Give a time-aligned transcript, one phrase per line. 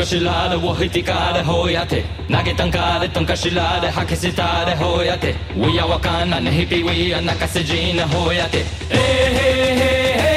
[0.00, 9.84] かしられを引きかれほうやて投げたんかれとんかしられ吐きせたれほうやて We やわかんなねひぴ We や泣かせじなほうやてえへへ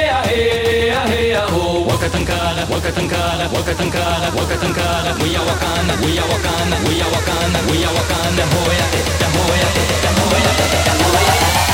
[0.04, 11.73] へやへやへやほ若たんから若たんから若たんから若たんから We やわかんな We やわかんな We やわかんな We やわかんなほうやてだほうやてだほうやてだほうや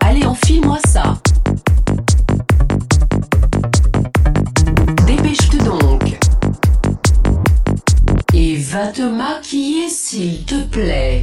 [0.00, 1.14] Allez, enfile-moi ça.
[5.06, 6.18] Dépêche-toi donc.
[8.34, 11.22] Et va te maquiller s'il te plaît.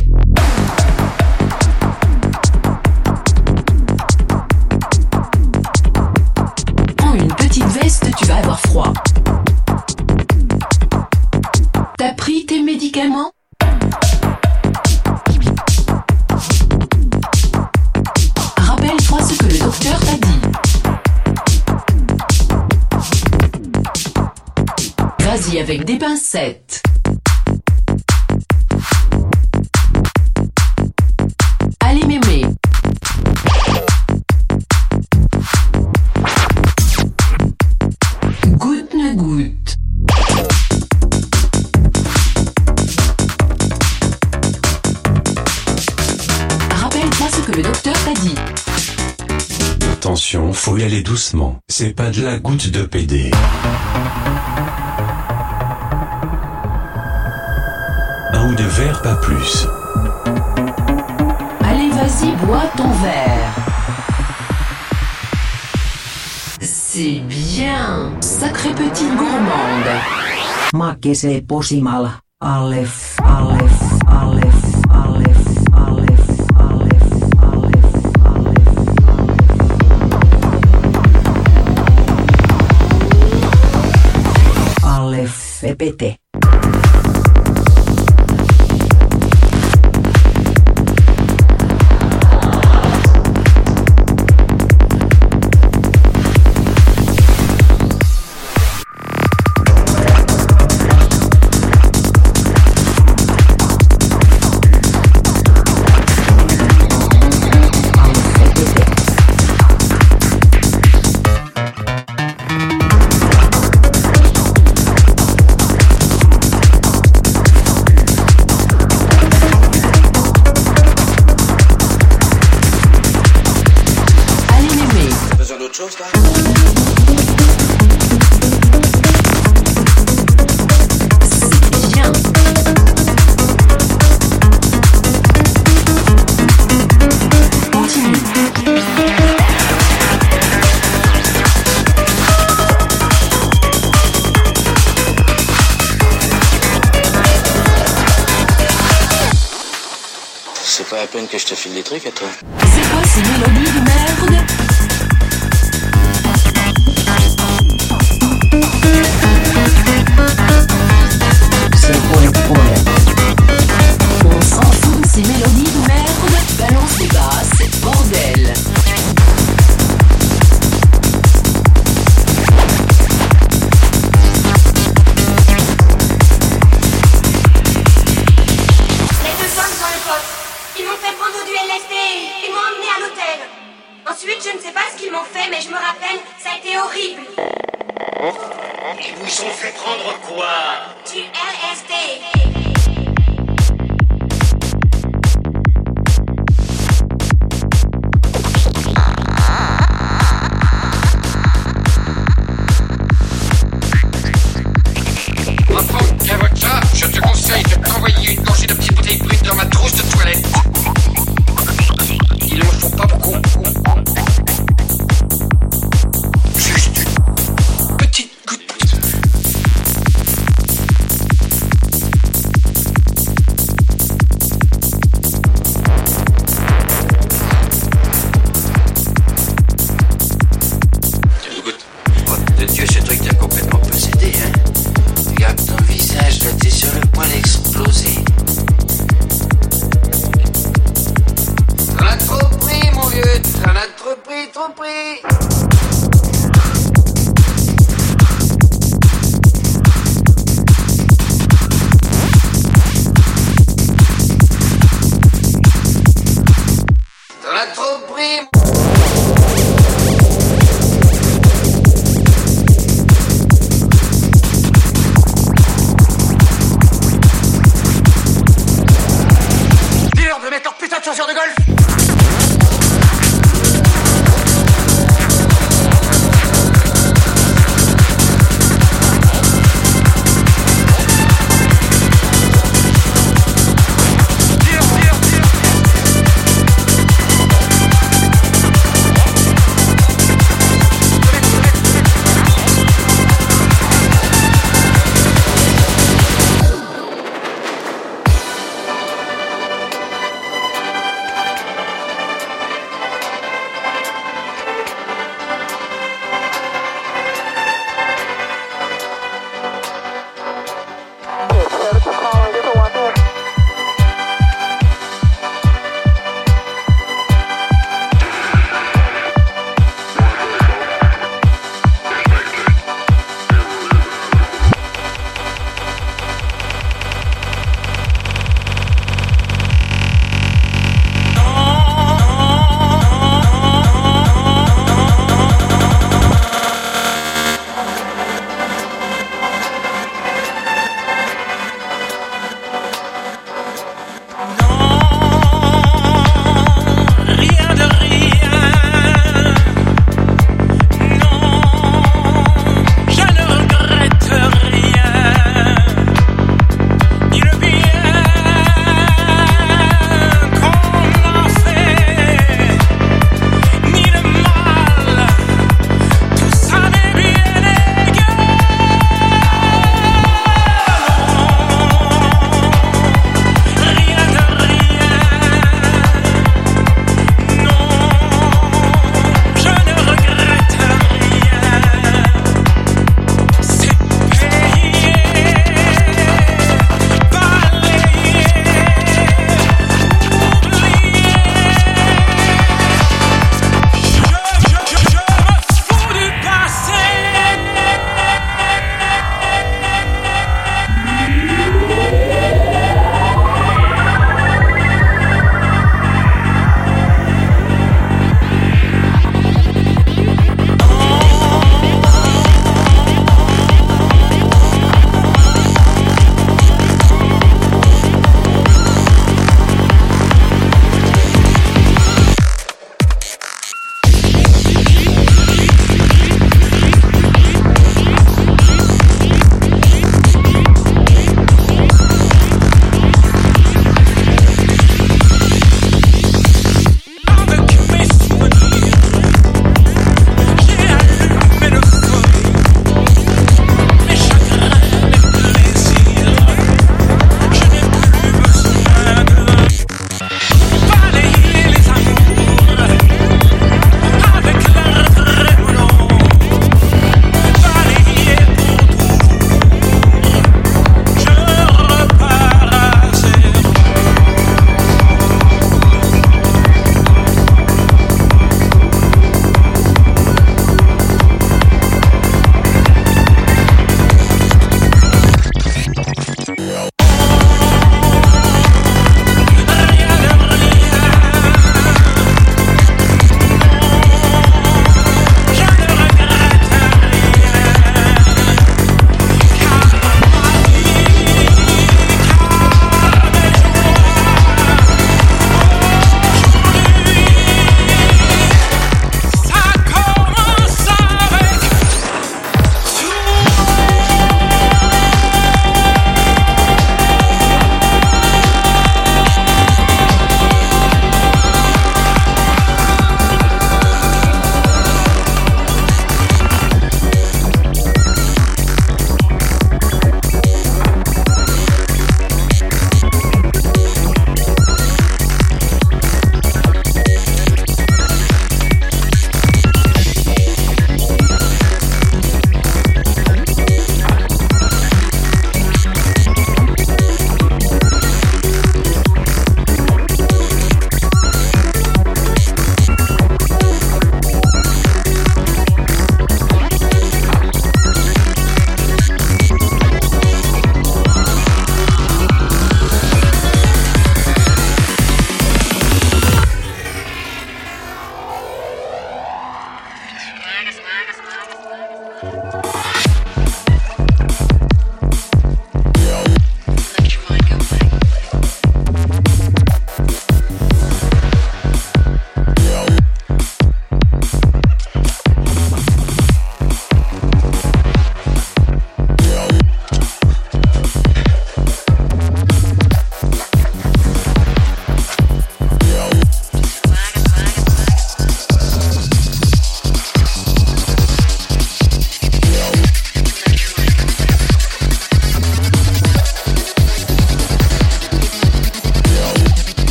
[25.59, 26.81] Avec des pincettes.
[31.79, 32.45] Allez mémé.
[38.57, 39.77] Goutte ne goutte.
[46.75, 48.35] Rappelle-toi ce que le docteur t'a dit.
[49.91, 51.59] Attention, faut y aller doucement.
[51.67, 53.31] C'est pas de la goutte de PD.
[58.45, 59.67] Ou de verre, pas plus.
[61.63, 63.53] Allez, vas-y, bois ton verre.
[66.61, 70.01] C'est bien, sacrée petite gourmande.
[70.73, 72.09] Makese posimal,
[72.41, 74.57] alef, alef, alef,
[74.91, 76.23] alef, alef,
[76.59, 77.05] alef,
[77.39, 77.83] alef, alef.
[84.83, 86.22] Alef, epete.